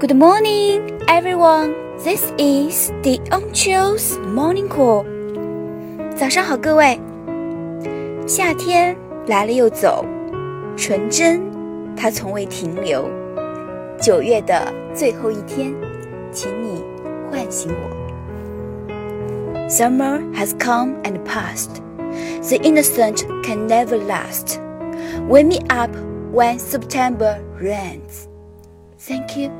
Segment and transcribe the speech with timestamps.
[0.00, 1.74] Good morning, everyone.
[2.04, 5.04] This is the Onchio's Morning Call.
[6.16, 7.00] 早上好，各位。
[8.24, 10.04] 夏天来了又走，
[10.76, 11.42] 纯真
[11.96, 13.10] 它从未停留。
[14.00, 15.74] 九月的最后一天，
[16.30, 16.84] 请你
[17.28, 17.90] 唤醒我。
[19.68, 21.80] Summer has come and passed.
[22.48, 24.60] The innocent can never last.
[25.28, 25.90] Wake me up
[26.32, 28.28] when September rains.
[29.00, 29.50] Thank you.